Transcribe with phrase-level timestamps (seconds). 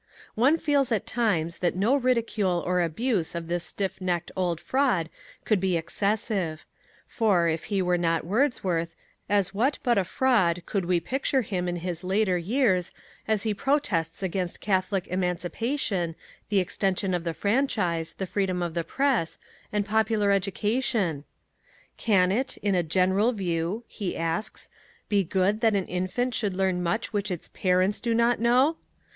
[0.33, 5.11] One feels at times that no ridicule or abuse of this stiff necked old fraud
[5.45, 6.65] could be excessive;
[7.05, 8.95] for, if he were not Wordsworth,
[9.29, 12.89] as what but a fraud could we picture him in his later years,
[13.27, 16.15] as he protests against Catholic Emancipation,
[16.49, 19.37] the extension of the franchise, the freedom of the Press,
[19.71, 21.25] and popular education?
[21.97, 24.67] "Can it, in a general view," he asks,
[25.09, 28.77] "be good that an infant should learn much which its _parents do not know?